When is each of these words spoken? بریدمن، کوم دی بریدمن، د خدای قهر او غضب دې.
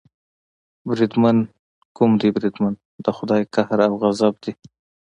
بریدمن، 0.87 1.37
کوم 1.97 2.11
دی 2.21 2.29
بریدمن، 2.35 2.73
د 3.05 3.07
خدای 3.17 3.41
قهر 3.53 3.79
او 3.87 3.93
غضب 4.01 4.33
دې. 4.43 4.51